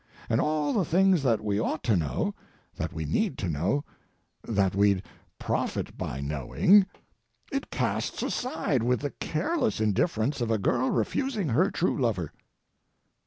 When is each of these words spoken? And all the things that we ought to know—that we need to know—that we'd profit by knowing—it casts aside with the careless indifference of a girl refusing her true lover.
And 0.29 0.41
all 0.41 0.73
the 0.73 0.83
things 0.83 1.21
that 1.21 1.41
we 1.43 1.59
ought 1.59 1.83
to 1.83 1.95
know—that 1.95 2.91
we 2.91 3.05
need 3.05 3.37
to 3.37 3.47
know—that 3.47 4.73
we'd 4.73 5.03
profit 5.37 5.95
by 5.95 6.19
knowing—it 6.19 7.69
casts 7.69 8.23
aside 8.23 8.81
with 8.81 9.01
the 9.01 9.11
careless 9.11 9.79
indifference 9.79 10.41
of 10.41 10.49
a 10.49 10.57
girl 10.57 10.89
refusing 10.89 11.49
her 11.49 11.69
true 11.69 11.99
lover. 12.01 12.33